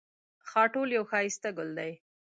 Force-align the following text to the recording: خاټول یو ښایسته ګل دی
خاټول 0.49 0.89
یو 0.97 1.03
ښایسته 1.11 1.49
ګل 1.57 1.69
دی 1.79 1.91